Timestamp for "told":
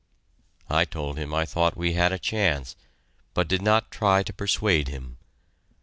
0.85-1.19